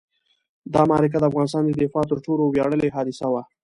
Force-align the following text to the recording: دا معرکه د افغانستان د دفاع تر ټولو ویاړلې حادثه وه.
دا 0.73 0.81
معرکه 0.89 1.17
د 1.19 1.25
افغانستان 1.31 1.63
د 1.65 1.71
دفاع 1.83 2.03
تر 2.11 2.17
ټولو 2.25 2.43
ویاړلې 2.47 2.93
حادثه 2.95 3.25
وه. 3.33 3.41